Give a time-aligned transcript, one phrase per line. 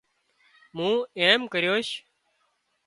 [0.75, 1.89] مُون ايم ڪريوش